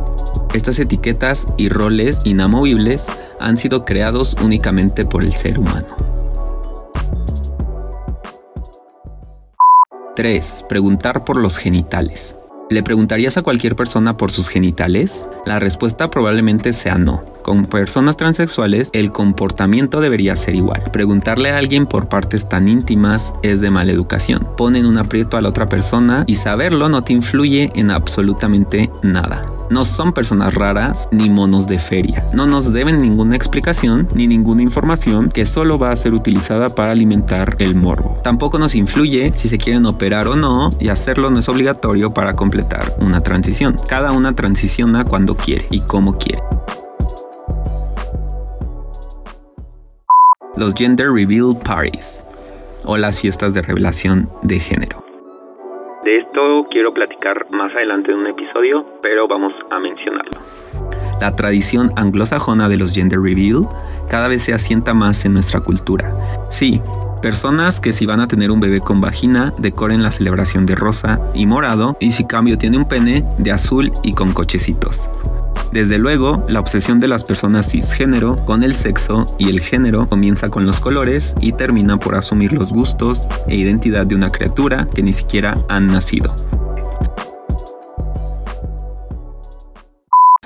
Estas 0.54 0.78
etiquetas 0.78 1.46
y 1.56 1.68
roles 1.68 2.20
inamovibles 2.25 3.06
han 3.40 3.56
sido 3.56 3.85
creados 3.85 4.37
únicamente 4.42 5.04
por 5.04 5.23
el 5.23 5.32
ser 5.32 5.58
humano. 5.58 5.87
3. 10.16 10.64
Preguntar 10.68 11.25
por 11.25 11.37
los 11.37 11.58
genitales. 11.58 12.37
¿Le 12.70 12.82
preguntarías 12.82 13.37
a 13.37 13.42
cualquier 13.42 13.76
persona 13.76 14.16
por 14.16 14.32
sus 14.32 14.49
genitales? 14.49 15.28
La 15.44 15.58
respuesta 15.61 16.11
probablemente 16.11 16.73
sea 16.73 16.96
no. 16.96 17.36
Con 17.46 17.66
personas 17.66 18.16
transexuales, 18.16 18.90
el 18.92 19.12
comportamiento 19.12 20.00
debería 20.00 20.34
ser 20.34 20.56
igual. 20.56 20.82
Preguntarle 20.92 21.52
a 21.52 21.58
alguien 21.58 21.86
por 21.86 22.08
partes 22.08 22.48
tan 22.48 22.66
íntimas 22.66 23.32
es 23.44 23.60
de 23.60 23.70
mala 23.70 23.92
educación. 23.92 24.40
Ponen 24.56 24.84
un 24.84 24.98
aprieto 24.98 25.36
a 25.36 25.40
la 25.40 25.50
otra 25.50 25.68
persona 25.68 26.24
y 26.26 26.34
saberlo 26.34 26.88
no 26.88 27.02
te 27.02 27.12
influye 27.12 27.70
en 27.76 27.92
absolutamente 27.92 28.90
nada. 29.04 29.46
No 29.70 29.84
son 29.84 30.12
personas 30.12 30.54
raras 30.54 31.08
ni 31.12 31.30
monos 31.30 31.68
de 31.68 31.78
feria. 31.78 32.28
No 32.34 32.48
nos 32.48 32.72
deben 32.72 33.00
ninguna 33.00 33.36
explicación 33.36 34.08
ni 34.12 34.26
ninguna 34.26 34.62
información 34.62 35.30
que 35.30 35.46
solo 35.46 35.78
va 35.78 35.92
a 35.92 35.96
ser 35.96 36.14
utilizada 36.14 36.70
para 36.70 36.90
alimentar 36.90 37.54
el 37.60 37.76
morbo. 37.76 38.18
Tampoco 38.24 38.58
nos 38.58 38.74
influye 38.74 39.30
si 39.36 39.46
se 39.48 39.58
quieren 39.58 39.86
operar 39.86 40.26
o 40.26 40.34
no 40.34 40.74
y 40.80 40.88
hacerlo 40.88 41.30
no 41.30 41.38
es 41.38 41.48
obligatorio 41.48 42.12
para 42.12 42.34
completar 42.34 42.96
una 42.98 43.20
transición. 43.20 43.76
Cada 43.86 44.10
una 44.10 44.34
transiciona 44.34 45.04
cuando 45.04 45.36
quiere 45.36 45.68
y 45.70 45.78
como 45.82 46.18
quiere. 46.18 46.42
Los 50.56 50.72
Gender 50.75 51.12
Reveal 51.12 51.54
Parties 51.62 52.25
o 52.86 52.96
las 52.96 53.20
fiestas 53.20 53.52
de 53.52 53.60
revelación 53.60 54.30
de 54.42 54.58
género. 54.58 55.04
De 56.02 56.16
esto 56.18 56.66
quiero 56.70 56.94
platicar 56.94 57.46
más 57.50 57.75
adelante 57.75 58.10
en 58.10 58.18
un 58.18 58.26
episodio, 58.28 58.86
pero 59.02 59.28
vamos 59.28 59.52
a 59.70 59.78
mencionarlo. 59.78 60.40
La 61.20 61.34
tradición 61.34 61.90
anglosajona 61.96 62.70
de 62.70 62.78
los 62.78 62.94
gender 62.94 63.20
reveal 63.20 63.68
cada 64.08 64.28
vez 64.28 64.44
se 64.44 64.54
asienta 64.54 64.94
más 64.94 65.26
en 65.26 65.34
nuestra 65.34 65.60
cultura. 65.60 66.16
Sí, 66.48 66.80
personas 67.20 67.78
que 67.78 67.92
si 67.92 68.06
van 68.06 68.20
a 68.20 68.28
tener 68.28 68.50
un 68.50 68.60
bebé 68.60 68.80
con 68.80 69.02
vagina 69.02 69.52
decoren 69.58 70.02
la 70.02 70.12
celebración 70.12 70.64
de 70.64 70.75
rosa 70.75 71.20
y 71.34 71.44
morado 71.44 71.98
y 72.00 72.12
si 72.12 72.25
cambio 72.25 72.56
tiene 72.56 72.78
un 72.78 72.88
pene 72.88 73.25
de 73.36 73.52
azul 73.52 73.92
y 74.02 74.14
con 74.14 74.32
cochecitos. 74.32 75.06
Desde 75.73 75.99
luego, 75.99 76.44
la 76.49 76.61
obsesión 76.61 77.00
de 77.00 77.08
las 77.08 77.25
personas 77.25 77.70
cisgénero 77.70 78.37
con 78.44 78.62
el 78.62 78.75
sexo 78.75 79.35
y 79.38 79.50
el 79.50 79.61
género 79.61 80.06
comienza 80.06 80.49
con 80.49 80.64
los 80.64 80.80
colores 80.80 81.35
y 81.40 81.52
termina 81.52 81.99
por 81.99 82.14
asumir 82.14 82.52
los 82.52 82.70
gustos 82.70 83.26
e 83.46 83.56
identidad 83.56 84.06
de 84.06 84.14
una 84.14 84.30
criatura 84.30 84.87
que 84.94 85.02
ni 85.02 85.12
siquiera 85.12 85.58
han 85.68 85.87
nacido. 85.87 86.35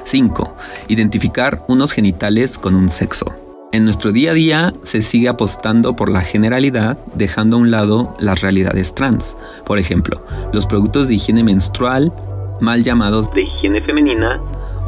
5. 0.05 0.57
Identificar 0.89 1.63
unos 1.69 1.93
genitales 1.93 2.59
con 2.59 2.75
un 2.75 2.89
sexo. 2.89 3.27
En 3.73 3.85
nuestro 3.85 4.11
día 4.11 4.33
a 4.33 4.35
día 4.35 4.73
se 4.83 5.01
sigue 5.03 5.29
apostando 5.29 5.95
por 5.95 6.11
la 6.11 6.23
generalidad, 6.23 6.99
dejando 7.15 7.57
a 7.57 7.61
un 7.61 7.71
lado 7.71 8.17
las 8.19 8.41
realidades 8.41 8.93
trans. 8.97 9.37
Por 9.65 9.79
ejemplo, 9.79 10.25
los 10.53 10.67
productos 10.67 11.07
de 11.07 11.15
higiene 11.15 11.45
menstrual, 11.45 12.13
mal 12.61 12.83
llamados 12.83 13.33
de 13.33 13.43
higiene 13.43 13.81
femenina, 13.81 14.41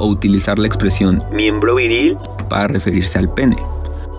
o 0.03 0.09
utilizar 0.09 0.59
la 0.59 0.67
expresión 0.67 1.23
miembro 1.33 1.77
viril 1.77 2.17
para 2.49 2.67
referirse 2.67 3.19
al 3.19 3.33
pene. 3.33 3.57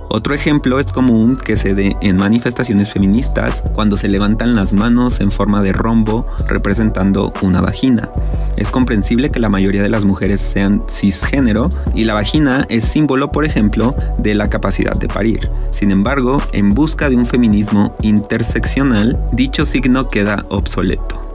Otro 0.07 0.33
ejemplo 0.33 0.79
es 0.79 0.91
común 0.91 1.37
que 1.43 1.57
se 1.57 1.73
dé 1.73 1.97
en 2.01 2.17
manifestaciones 2.17 2.93
feministas 2.93 3.63
cuando 3.73 3.97
se 3.97 4.07
levantan 4.07 4.55
las 4.55 4.73
manos 4.73 5.19
en 5.19 5.31
forma 5.31 5.61
de 5.63 5.73
rombo 5.73 6.27
representando 6.47 7.33
una 7.41 7.61
vagina. 7.61 8.09
Es 8.55 8.69
comprensible 8.69 9.29
que 9.29 9.39
la 9.39 9.49
mayoría 9.49 9.81
de 9.81 9.89
las 9.89 10.05
mujeres 10.05 10.39
sean 10.39 10.83
cisgénero 10.87 11.71
y 11.95 12.05
la 12.05 12.13
vagina 12.13 12.65
es 12.69 12.85
símbolo, 12.85 13.31
por 13.31 13.43
ejemplo, 13.43 13.95
de 14.19 14.35
la 14.35 14.49
capacidad 14.49 14.95
de 14.95 15.07
parir. 15.07 15.49
Sin 15.71 15.89
embargo, 15.89 16.41
en 16.51 16.75
busca 16.75 17.09
de 17.09 17.15
un 17.15 17.25
feminismo 17.25 17.95
interseccional, 18.03 19.19
dicho 19.33 19.65
signo 19.65 20.09
queda 20.09 20.45
obsoleto. 20.49 21.32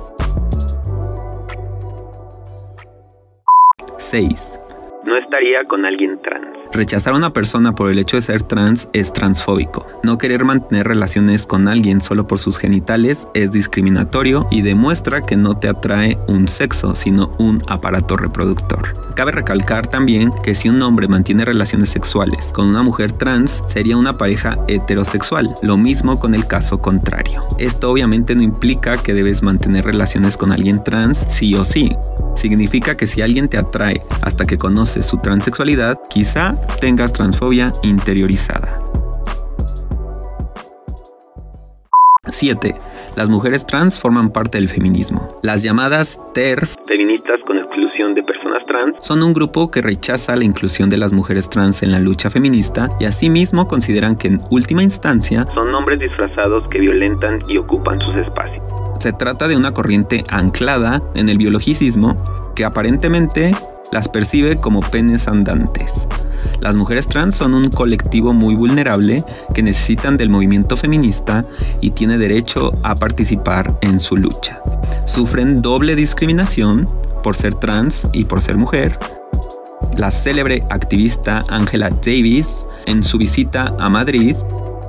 6. 4.11 4.59
no 5.05 5.17
estaría 5.17 5.65
con 5.65 5.85
alguien 5.87 6.21
trans. 6.23 6.47
Rechazar 6.73 7.15
a 7.15 7.17
una 7.17 7.33
persona 7.33 7.75
por 7.75 7.91
el 7.91 7.99
hecho 7.99 8.17
de 8.17 8.23
ser 8.23 8.43
trans 8.43 8.89
es 8.93 9.13
transfóbico. 9.13 9.87
No 10.03 10.19
querer 10.19 10.45
mantener 10.45 10.87
relaciones 10.87 11.47
con 11.47 11.67
alguien 11.67 12.03
solo 12.03 12.27
por 12.27 12.39
sus 12.39 12.59
genitales 12.59 13.27
es 13.33 13.53
discriminatorio 13.53 14.47
y 14.51 14.61
demuestra 14.61 15.23
que 15.23 15.37
no 15.37 15.59
te 15.59 15.69
atrae 15.69 16.19
un 16.27 16.47
sexo, 16.47 16.95
sino 16.95 17.33
un 17.39 17.63
aparato 17.69 18.19
reproductor. 18.19 19.15
Cabe 19.15 19.33
recalcar 19.33 19.87
también 19.87 20.31
que 20.45 20.55
si 20.55 20.69
un 20.69 20.81
hombre 20.83 21.09
mantiene 21.09 21.47
relaciones 21.47 21.89
sexuales 21.89 22.51
con 22.55 22.67
una 22.67 22.83
mujer 22.83 23.13
trans, 23.13 23.63
sería 23.67 23.97
una 23.97 24.19
pareja 24.19 24.59
heterosexual, 24.69 25.57
lo 25.63 25.79
mismo 25.79 26.21
con 26.21 26.35
el 26.35 26.47
caso 26.47 26.83
contrario. 26.83 27.45
Esto 27.59 27.91
obviamente 27.91 28.35
no 28.35 28.43
implica 28.43 28.99
que 28.99 29.15
debes 29.15 29.43
mantener 29.43 29.87
relaciones 29.87 30.37
con 30.37 30.53
alguien 30.53 30.85
trans 30.85 31.27
sí 31.31 31.55
o 31.55 31.65
sí. 31.65 31.97
Significa 32.39 32.97
que 32.97 33.09
si 33.09 33.21
alguien 33.21 33.49
te 33.49 33.59
atrae 33.59 34.01
hasta 34.23 34.47
que 34.47 34.59
conoces 34.59 35.05
su 35.05 35.19
transexualidad, 35.19 35.99
quizá 36.09 36.55
tengas 36.81 37.13
transfobia 37.13 37.73
interiorizada. 37.83 38.81
7. 42.31 42.75
Las 43.17 43.29
mujeres 43.29 43.67
trans 43.67 43.99
forman 43.99 44.31
parte 44.31 44.59
del 44.59 44.69
feminismo. 44.69 45.41
Las 45.43 45.65
llamadas 45.65 46.21
TERF, 46.33 46.77
feministas 46.87 47.41
con 47.45 47.59
exclusión 47.59 48.15
de 48.15 48.23
personas 48.23 48.65
trans, 48.69 48.95
son 49.01 49.25
un 49.25 49.33
grupo 49.33 49.73
que 49.73 49.83
rechaza 49.83 50.37
la 50.37 50.45
inclusión 50.45 50.89
de 50.89 50.99
las 50.99 51.13
mujeres 51.13 51.51
trans 51.51 51.83
en 51.83 51.91
la 51.91 51.99
lucha 51.99 52.31
feminista 52.31 52.87
y 53.01 53.07
asimismo 53.07 53.67
consideran 53.67 54.15
que 54.15 54.29
en 54.29 54.41
última 54.53 54.85
instancia 54.85 55.45
son 55.55 55.75
hombres 55.75 55.99
disfrazados 55.99 56.69
que 56.69 56.81
violentan 56.81 57.39
y 57.49 57.59
ocupan 57.59 57.99
sus 58.01 58.15
espacios. 58.15 58.88
Se 58.99 59.13
trata 59.13 59.47
de 59.47 59.57
una 59.57 59.73
corriente 59.73 60.25
anclada 60.29 61.03
en 61.15 61.29
el 61.29 61.39
biologicismo 61.39 62.21
que 62.55 62.65
aparentemente 62.65 63.53
las 63.93 64.09
percibe 64.09 64.57
como 64.57 64.81
penes 64.81 65.29
andantes. 65.29 66.07
Las 66.61 66.75
mujeres 66.75 67.07
trans 67.07 67.37
son 67.37 67.55
un 67.55 67.71
colectivo 67.71 68.33
muy 68.33 68.55
vulnerable 68.55 69.25
que 69.55 69.63
necesitan 69.63 70.17
del 70.17 70.31
movimiento 70.31 70.77
feminista 70.77 71.45
y 71.81 71.91
tiene 71.91 72.19
derecho 72.19 72.73
a 72.83 72.97
participar 72.97 73.79
en 73.81 74.01
su 74.01 74.17
lucha. 74.17 74.61
Sufren 75.07 75.63
doble 75.63 75.95
discriminación 75.95 76.89
por 77.23 77.37
ser 77.37 77.55
trans 77.55 78.09
y 78.13 78.25
por 78.25 78.43
ser 78.43 78.57
mujer. 78.57 78.99
La 79.97 80.11
célebre 80.11 80.63
activista 80.71 81.45
Angela 81.49 81.91
Davis, 81.91 82.67
en 82.87 83.03
su 83.03 83.19
visita 83.19 83.75
a 83.79 83.89
Madrid, 83.89 84.37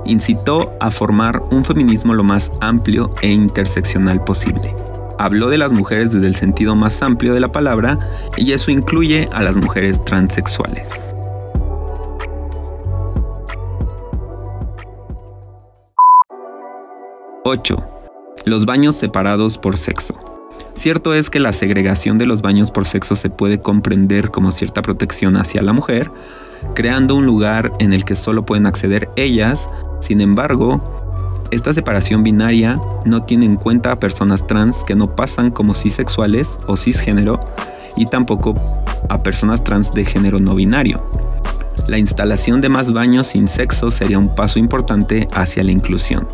incitó 0.04 0.74
a 0.80 0.90
formar 0.90 1.42
un 1.50 1.64
feminismo 1.64 2.14
lo 2.14 2.24
más 2.24 2.50
amplio 2.60 3.14
e 3.22 3.28
interseccional 3.28 4.24
posible 4.24 4.74
habló 5.20 5.50
de 5.50 5.58
las 5.58 5.70
mujeres 5.70 6.12
desde 6.12 6.26
el 6.26 6.34
sentido 6.34 6.74
más 6.74 7.02
amplio 7.02 7.34
de 7.34 7.40
la 7.40 7.52
palabra 7.52 7.98
y 8.38 8.52
eso 8.52 8.70
incluye 8.70 9.28
a 9.32 9.42
las 9.42 9.54
mujeres 9.58 10.02
transexuales. 10.02 10.98
8. 17.44 17.76
Los 18.46 18.64
baños 18.64 18.96
separados 18.96 19.58
por 19.58 19.76
sexo. 19.76 20.29
Cierto 20.80 21.12
es 21.12 21.28
que 21.28 21.40
la 21.40 21.52
segregación 21.52 22.16
de 22.16 22.24
los 22.24 22.40
baños 22.40 22.70
por 22.70 22.86
sexo 22.86 23.14
se 23.14 23.28
puede 23.28 23.60
comprender 23.60 24.30
como 24.30 24.50
cierta 24.50 24.80
protección 24.80 25.36
hacia 25.36 25.60
la 25.60 25.74
mujer, 25.74 26.10
creando 26.74 27.16
un 27.16 27.26
lugar 27.26 27.70
en 27.80 27.92
el 27.92 28.06
que 28.06 28.16
solo 28.16 28.46
pueden 28.46 28.64
acceder 28.64 29.10
ellas, 29.14 29.68
sin 30.00 30.22
embargo, 30.22 30.78
esta 31.50 31.74
separación 31.74 32.22
binaria 32.22 32.80
no 33.04 33.24
tiene 33.24 33.44
en 33.44 33.56
cuenta 33.56 33.92
a 33.92 34.00
personas 34.00 34.46
trans 34.46 34.82
que 34.84 34.94
no 34.94 35.14
pasan 35.14 35.50
como 35.50 35.74
cisexuales 35.74 36.58
o 36.66 36.78
cisgénero 36.78 37.38
y 37.94 38.06
tampoco 38.06 38.54
a 39.10 39.18
personas 39.18 39.62
trans 39.62 39.92
de 39.92 40.06
género 40.06 40.38
no 40.38 40.54
binario. 40.54 41.04
La 41.86 41.98
instalación 41.98 42.60
de 42.60 42.68
más 42.68 42.92
baños 42.92 43.28
sin 43.28 43.48
sexo 43.48 43.90
sería 43.90 44.18
un 44.18 44.34
paso 44.34 44.58
importante 44.58 45.28
hacia 45.32 45.64
la 45.64 45.72
inclusión. 45.72 46.26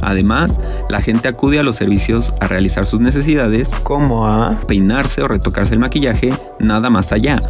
Además, 0.00 0.60
la 0.88 1.00
gente 1.00 1.28
acude 1.28 1.58
a 1.58 1.62
los 1.62 1.76
servicios 1.76 2.34
a 2.40 2.46
realizar 2.46 2.86
sus 2.86 3.00
necesidades, 3.00 3.70
como 3.82 4.26
a 4.26 4.58
peinarse 4.66 5.22
o 5.22 5.28
retocarse 5.28 5.74
el 5.74 5.80
maquillaje, 5.80 6.32
nada 6.58 6.90
más 6.90 7.12
allá. 7.12 7.42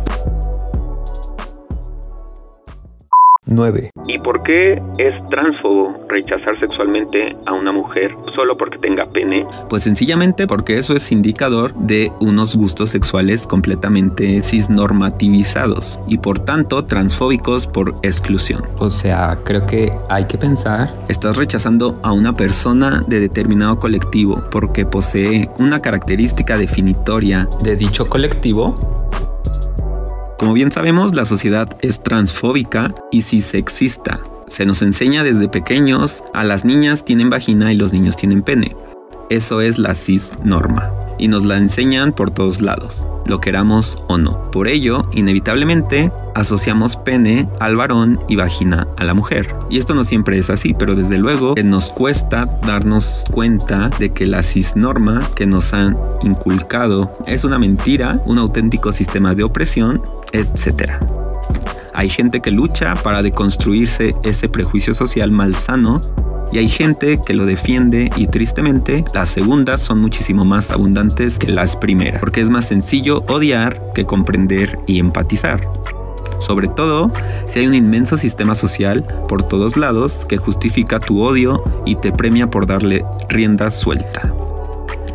9. 3.47 3.91
¿Y 4.07 4.19
por 4.19 4.43
qué 4.43 4.83
es 4.99 5.15
transfobo 5.31 5.95
rechazar 6.09 6.59
sexualmente 6.61 7.37
a 7.47 7.53
una 7.53 7.73
mujer 7.73 8.15
solo 8.35 8.57
porque 8.57 8.79
tenga 8.79 9.07
pene? 9.07 9.47
Pues 9.69 9.83
sencillamente 9.83 10.47
porque 10.47 10.79
eso 10.79 10.95
es 10.95 11.11
indicador 11.13 11.75
de 11.75 12.13
unos 12.21 12.57
gustos 12.57 12.91
sexuales 12.91 13.47
completamente 13.47 14.41
cisnormativizados 14.43 16.01
y 16.07 16.19
por 16.19 16.39
tanto 16.39 16.85
transfóbicos 16.85 17.67
por 17.67 17.97
exclusión. 18.03 18.65
O 18.79 18.91
sea, 18.91 19.39
creo 19.45 19.67
que 19.67 19.93
hay 20.09 20.27
que 20.27 20.39
pensar, 20.39 20.95
estás 21.09 21.37
rechazando 21.37 21.99
a 22.03 22.13
una 22.13 22.33
persona 22.33 23.03
de 23.07 23.21
determinado 23.21 23.79
colectivo 23.79 24.43
porque 24.51 24.87
posee 24.87 25.49
una 25.59 25.81
característica 25.81 26.57
definitoria 26.59 27.49
de 27.63 27.77
dicho 27.77 28.09
colectivo 28.09 29.04
como 30.39 30.53
bien 30.53 30.73
sabemos, 30.73 31.15
la 31.15 31.25
sociedad 31.25 31.77
es 31.81 32.03
transfóbica 32.03 32.95
y 33.11 33.23
cisexista. 33.23 34.21
Se 34.49 34.67
nos 34.67 34.83
enseña 34.83 35.25
desde 35.25 35.49
pequeños, 35.49 36.23
a 36.33 36.45
las 36.45 36.65
niñas 36.65 37.05
tienen 37.05 37.31
vagina 37.31 37.73
y 37.73 37.77
los 37.77 37.93
niños 37.93 38.17
tienen 38.17 38.43
pene. 38.43 38.77
Eso 39.31 39.61
es 39.61 39.79
la 39.79 39.95
cis 39.95 40.33
norma. 40.45 40.93
Y 41.19 41.29
nos 41.29 41.45
la 41.45 41.57
enseñan 41.57 42.13
por 42.13 42.31
todos 42.31 42.61
lados, 42.61 43.07
lo 43.25 43.41
queramos 43.41 43.99
o 44.09 44.19
no. 44.19 44.51
Por 44.51 44.69
ello, 44.69 45.09
inevitablemente, 45.13 46.11
asociamos 46.35 46.97
pene 46.97 47.47
al 47.61 47.77
varón 47.77 48.21
y 48.29 48.37
vagina 48.37 48.89
a 48.97 49.05
la 49.05 49.15
mujer. 49.15 49.55
Y 49.71 49.79
esto 49.79 49.95
no 49.95 50.05
siempre 50.05 50.39
es 50.39 50.51
así, 50.51 50.75
pero 50.75 50.95
desde 50.95 51.17
luego 51.17 51.55
nos 51.65 51.91
cuesta 51.91 52.47
darnos 52.67 53.25
cuenta 53.31 53.91
de 53.99 54.13
que 54.13 54.27
la 54.27 54.43
cisnorma 54.43 55.21
que 55.35 55.47
nos 55.47 55.73
han 55.73 55.97
inculcado 56.23 57.13
es 57.27 57.45
una 57.45 57.59
mentira, 57.59 58.21
un 58.27 58.39
auténtico 58.39 58.93
sistema 58.93 59.35
de 59.35 59.45
opresión, 59.45 60.03
etc. 60.33 60.93
Hay 61.95 62.11
gente 62.11 62.41
que 62.41 62.51
lucha 62.51 62.95
para 62.95 63.23
deconstruirse 63.23 64.17
ese 64.25 64.49
prejuicio 64.49 64.95
social 64.95 65.31
malsano 65.31 66.03
y 66.55 66.59
hay 66.59 66.69
gente 66.69 67.21
que 67.27 67.35
lo 67.35 67.47
defiende 67.47 68.11
y 68.17 68.29
tristemente 68.29 69.05
las 69.13 69.31
segundas 69.31 69.81
son 69.81 70.01
muchísimo 70.01 70.45
más 70.45 70.71
abundantes 70.71 71.37
que 71.37 71.49
las 71.49 71.77
primeras, 71.77 72.21
porque 72.21 72.41
es 72.41 72.49
más 72.49 72.67
sencillo 72.69 73.25
odiar 73.27 73.81
que 73.93 74.07
comprender 74.07 74.79
y 74.87 75.01
empatizar. 75.01 75.69
Sobre 76.39 76.69
todo 76.69 77.11
si 77.49 77.59
hay 77.59 77.67
un 77.67 77.75
inmenso 77.75 78.17
sistema 78.17 78.55
social 78.55 79.05
por 79.29 79.43
todos 79.43 79.77
lados 79.77 80.25
que 80.29 80.37
justifica 80.37 81.01
tu 81.01 81.23
odio 81.23 81.65
y 81.85 81.97
te 81.97 82.13
premia 82.13 82.49
por 82.49 82.67
darle 82.67 83.05
rienda 83.29 83.73
suelta. 83.73 84.44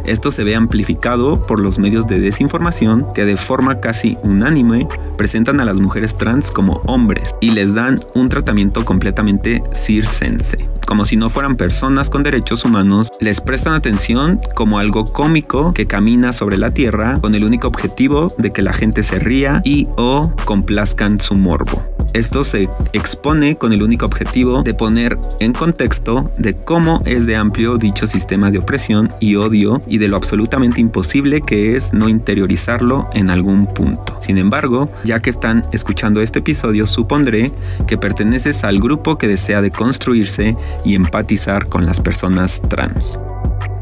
Esto 0.10 0.32
se 0.32 0.44
ve 0.44 0.56
amplificado 0.56 1.40
por 1.40 1.60
los 1.60 1.78
medios 1.78 2.08
de 2.08 2.20
desinformación 2.20 3.14
que 3.14 3.26
de 3.26 3.38
forma 3.38 3.80
casi 3.80 4.18
unánime 4.24 4.88
presentan 5.20 5.60
a 5.60 5.66
las 5.66 5.80
mujeres 5.80 6.18
trans 6.18 6.50
como 6.50 6.82
hombres 6.88 7.36
y 7.42 7.52
les 7.52 7.76
dan 7.76 8.00
un 8.16 8.28
tratamiento 8.28 8.86
completamente 8.86 9.62
circense. 9.72 10.68
Como 10.88 11.06
si 11.06 11.16
no 11.16 11.30
fueran 11.30 11.58
personas 11.58 12.10
con 12.10 12.24
derechos 12.24 12.66
humanos, 12.66 13.10
les 13.20 13.40
prestan 13.40 13.76
atención 13.76 14.42
como 14.56 14.80
algo 14.80 15.14
cómico 15.14 15.76
que 15.76 15.86
camina 15.86 16.34
sobre 16.34 16.58
la 16.58 16.72
tierra 16.72 17.20
con 17.22 17.36
el 17.36 17.44
único 17.44 17.68
objetivo 17.68 18.34
de 18.40 18.52
que 18.52 18.64
la 18.64 18.74
gente 18.74 19.04
se 19.04 19.20
ría 19.20 19.62
y 19.64 19.88
o 19.96 20.34
complazcan 20.44 21.20
su 21.20 21.36
morbo. 21.36 21.99
Esto 22.14 22.44
se 22.44 22.68
expone 22.94 23.58
con 23.58 23.72
el 23.72 23.84
único 23.84 24.06
objetivo 24.06 24.64
de 24.64 24.74
poner 24.74 25.18
en 25.40 25.54
contexto 25.54 26.32
de 26.38 26.56
cómo 26.56 27.02
es 27.06 27.28
de 27.28 27.36
amplio 27.36 27.78
dicho 27.78 28.08
sistema 28.08 28.50
de 28.50 28.58
opresión 28.58 29.10
y 29.20 29.36
odio 29.36 29.82
y 29.88 30.00
de 30.00 30.08
lo 30.08 30.18
absolutamente 30.18 30.82
imposible 30.82 31.42
que 31.42 31.76
es 31.76 31.94
no 31.94 32.10
interiorizarlo 32.10 33.08
en 33.14 33.30
algún 33.30 33.68
punto. 33.68 34.20
Sin 34.26 34.40
embargo, 34.40 34.90
ya 35.04 35.20
que 35.20 35.30
están 35.30 35.66
escuchando 35.72 36.22
este 36.22 36.40
episodio, 36.40 36.88
supondré 36.88 37.52
que 37.88 37.98
perteneces 37.98 38.64
al 38.64 38.80
grupo 38.80 39.18
que 39.18 39.28
desea 39.28 39.62
deconstruirse 39.62 40.56
y 40.84 40.96
empatizar 40.96 41.68
con 41.68 41.86
las 41.86 42.00
personas 42.00 42.62
trans. 42.70 43.20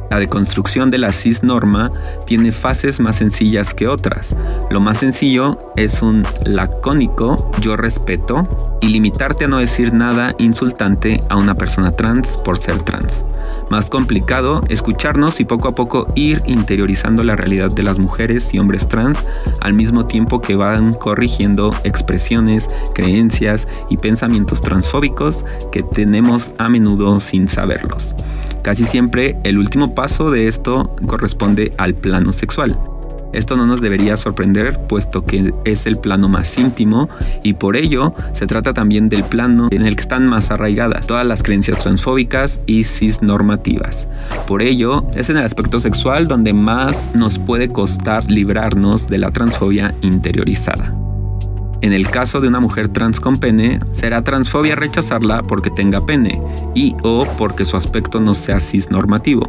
La 0.10 0.20
deconstrucción 0.20 0.91
de 0.91 0.98
la 0.98 1.12
cisnorma 1.12 1.91
tiene 2.26 2.52
fases 2.52 3.00
más 3.00 3.17
sencillas 3.17 3.74
que 3.74 3.88
otras. 3.88 4.36
Lo 4.70 4.80
más 4.80 5.00
sencillo 5.00 5.58
es 5.76 6.02
un 6.02 6.24
lacónico 6.46 7.52
yo 7.62 7.76
respeto 7.76 8.78
y 8.82 8.88
limitarte 8.88 9.46
a 9.46 9.48
no 9.48 9.58
decir 9.58 9.93
nada 9.93 10.36
insultante 10.38 11.24
a 11.30 11.36
una 11.36 11.56
persona 11.56 11.91
trans 11.91 12.38
por 12.38 12.58
ser 12.58 12.80
trans. 12.80 13.26
Más 13.70 13.89
complicado, 13.89 14.62
escucharnos 14.70 15.39
y 15.39 15.46
poco 15.46 15.67
a 15.67 15.76
poco 15.76 16.08
ir 16.15 16.41
interiorizando 16.46 17.24
la 17.24 17.36
realidad 17.36 17.70
de 17.72 17.84
las 17.84 18.00
mujeres 18.00 18.54
y 18.54 18.60
hombres 18.60 18.88
trans 18.88 19.26
al 19.60 19.74
mismo 19.74 20.06
tiempo 20.06 20.39
que 20.39 20.56
van 20.56 20.93
corrigiendo 20.93 21.72
expresiones, 21.84 22.67
creencias 22.93 23.67
y 23.89 23.98
pensamientos 23.98 24.62
transfóbicos 24.62 25.43
que 25.72 25.84
tenemos 25.84 26.54
a 26.58 26.70
menudo 26.70 27.20
sin 27.20 27.48
saberlos. 27.48 28.15
Casi 28.67 28.84
siempre 28.84 29.38
el 29.45 29.58
último 29.58 29.95
paso 29.95 30.30
de 30.30 30.49
esto 30.49 30.93
corresponde 31.06 31.71
al 31.77 31.95
plano 31.95 32.34
sexual. 32.34 32.77
Esto 33.32 33.56
no 33.56 33.65
nos 33.65 33.80
debería 33.80 34.17
sorprender 34.17 34.77
puesto 34.89 35.23
que 35.23 35.53
es 35.63 35.86
el 35.86 35.97
plano 35.97 36.27
más 36.27 36.58
íntimo 36.58 37.08
y 37.43 37.53
por 37.53 37.77
ello 37.77 38.13
se 38.34 38.45
trata 38.45 38.73
también 38.73 39.08
del 39.08 39.23
plano 39.23 39.69
en 39.71 39.84
el 39.84 39.95
que 39.95 40.01
están 40.01 40.27
más 40.27 40.51
arraigadas 40.51 41.08
todas 41.08 41.25
las 41.25 41.43
creencias 41.43 41.80
transfóbicas 41.80 42.60
y 42.65 42.84
cisnormativas. 42.84 44.06
Por 44.47 44.62
ello, 44.62 45.06
es 45.15 45.30
en 45.30 45.38
el 45.38 45.45
aspecto 45.45 45.80
sexual 45.80 46.27
donde 46.27 46.51
más 46.51 47.08
nos 47.15 47.39
puede 47.39 47.69
costar 47.69 48.30
librarnos 48.30 49.08
de 49.08 49.19
la 49.19 49.30
transfobia 49.30 49.95
interiorizada. 50.01 50.93
En 51.81 51.93
el 51.93 52.09
caso 52.09 52.41
de 52.41 52.47
una 52.47 52.59
mujer 52.59 52.89
trans 52.89 53.19
con 53.19 53.37
pene, 53.37 53.79
será 53.91 54.23
transfobia 54.23 54.75
rechazarla 54.75 55.43
porque 55.43 55.69
tenga 55.69 56.05
pene 56.05 56.41
y 56.73 56.95
o 57.03 57.25
porque 57.37 57.65
su 57.65 57.77
aspecto 57.77 58.19
no 58.19 58.33
sea 58.33 58.59
cisnormativo. 58.59 59.47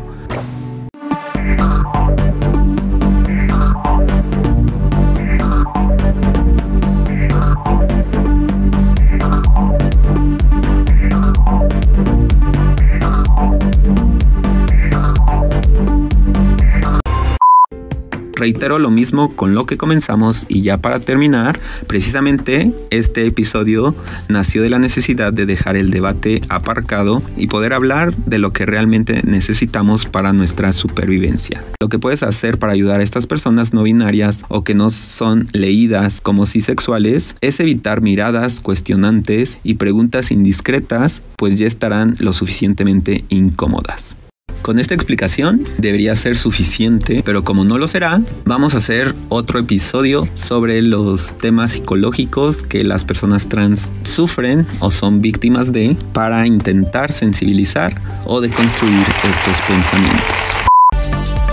Reitero 18.39 18.79
lo 18.79 18.91
mismo 18.91 19.35
con 19.37 19.55
lo 19.55 19.67
que 19.67 19.77
comenzamos 19.77 20.47
y 20.49 20.63
ya 20.63 20.79
para 20.79 21.01
terminar, 21.01 21.61
precisamente 21.87 22.73
este 22.91 23.27
episodio 23.27 23.95
nació 24.29 24.63
de 24.63 24.71
la 24.71 24.79
necesidad 24.79 25.33
de 25.33 25.47
dejar 25.47 25.77
el 25.77 25.91
debate 25.91 26.43
aparcado 26.49 27.23
y 27.37 27.49
poder 27.49 27.73
hablar 27.73 28.17
de 28.17 28.39
lo 28.39 28.53
que 28.53 28.67
realmente 28.67 29.23
necesitamos 29.25 30.07
para 30.07 30.33
nuestra 30.33 30.73
supervivencia. 30.73 31.63
Lo 31.81 31.89
que 31.89 31.99
puedes 31.99 32.23
hacer 32.23 32.59
para 32.59 32.73
ayudar 32.73 33.01
a 33.01 33.05
estas 33.05 33.27
personas 33.27 33.75
no 33.75 33.83
binarias 33.83 34.45
o 34.49 34.65
que 34.65 34.75
no 34.75 34.91
son 34.91 35.49
leídas 35.53 36.21
como 36.21 36.47
cisexuales 36.47 37.37
es 37.41 37.61
evitar 37.61 38.01
miradas 38.01 38.61
cuestionantes 38.61 39.59
y 39.63 39.75
preguntas 39.75 40.31
indiscretas, 40.31 41.23
pues 41.37 41.57
ya 41.57 41.67
estarán 41.67 42.15
lo 42.19 42.33
suficientemente 42.33 43.25
incómodas. 43.29 44.17
Con 44.63 44.79
esta 44.79 44.95
explicación 44.95 45.65
debería 45.79 46.15
ser 46.17 46.37
suficiente, 46.37 47.23
pero 47.25 47.43
como 47.43 47.65
no 47.65 47.79
lo 47.79 47.89
será, 47.89 48.21
vamos 48.45 48.75
a 48.75 48.79
hacer 48.79 49.15
otro 49.29 49.59
episodio 49.61 50.29
sobre 50.35 50.83
los 50.83 51.37
temas 51.39 51.73
psicológicos 51.73 52.63
que 52.63 52.85
las 52.85 53.05
personas 53.05 53.49
trans 53.49 53.89
sufren 54.03 54.67
o 54.81 54.91
son 54.91 55.21
víctimas 55.21 55.73
de 55.73 55.97
para 56.13 56.47
intentar 56.47 57.13
sensibilizar 57.13 58.01
o 58.25 58.41
deconstruir 58.41 59.07
estos 59.25 59.61
pensamientos. 59.67 60.68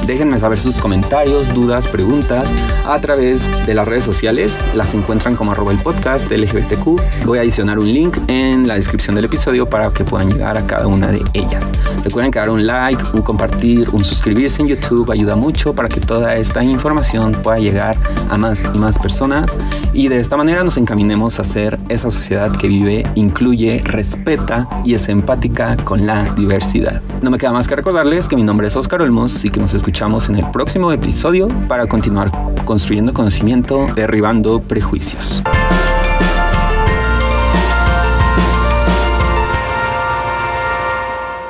Déjenme 0.05 0.37
saber 0.37 0.59
sus 0.59 0.79
comentarios, 0.79 1.51
dudas, 1.51 1.87
preguntas 1.87 2.53
a 2.85 2.99
través 2.99 3.41
de 3.65 3.73
las 3.73 3.87
redes 3.87 4.03
sociales. 4.03 4.69
Las 4.75 4.93
encuentran 4.93 5.35
como 5.35 5.51
arroba 5.51 5.71
el 5.71 5.79
podcast 5.79 6.29
LGBTQ. 6.29 7.25
Voy 7.25 7.39
a 7.39 7.41
adicionar 7.41 7.79
un 7.79 7.91
link 7.91 8.15
en 8.27 8.67
la 8.67 8.75
descripción 8.75 9.15
del 9.15 9.25
episodio 9.25 9.67
para 9.67 9.89
que 9.91 10.03
puedan 10.03 10.31
llegar 10.31 10.59
a 10.59 10.65
cada 10.67 10.85
una 10.85 11.07
de 11.07 11.23
ellas. 11.33 11.71
Recuerden 12.03 12.31
que 12.31 12.37
dar 12.37 12.51
un 12.51 12.67
like, 12.67 13.03
un 13.13 13.23
compartir, 13.23 13.89
un 13.93 14.05
suscribirse 14.05 14.61
en 14.61 14.67
YouTube 14.67 15.09
ayuda 15.09 15.35
mucho 15.35 15.73
para 15.73 15.89
que 15.89 15.99
toda 15.99 16.35
esta 16.35 16.63
información 16.63 17.31
pueda 17.31 17.57
llegar 17.57 17.97
a 18.29 18.37
más 18.37 18.69
y 18.75 18.77
más 18.77 18.99
personas 18.99 19.57
y 19.91 20.07
de 20.09 20.19
esta 20.19 20.37
manera 20.37 20.63
nos 20.63 20.77
encaminemos 20.77 21.39
a 21.39 21.43
ser 21.43 21.79
esa 21.89 22.11
sociedad 22.11 22.55
que 22.55 22.67
vive, 22.67 23.09
incluye, 23.15 23.81
respeta 23.83 24.67
y 24.83 24.93
es 24.93 25.09
empática 25.09 25.77
con 25.77 26.05
la 26.05 26.31
diversidad. 26.35 27.01
No 27.23 27.31
me 27.31 27.39
queda 27.39 27.53
más 27.53 27.67
que 27.67 27.75
recordarles 27.75 28.27
que 28.27 28.35
mi 28.35 28.43
nombre 28.43 28.67
es 28.67 28.75
Oscar 28.75 29.01
Olmos 29.01 29.45
y 29.45 29.49
que 29.49 29.59
nos 29.59 29.73
escuchamos 29.73 29.94
en 30.27 30.35
el 30.35 30.51
próximo 30.51 30.91
episodio 30.91 31.47
para 31.69 31.87
continuar 31.87 32.29
construyendo 32.65 33.13
conocimiento, 33.13 33.87
derribando 33.95 34.59
prejuicios. 34.59 35.41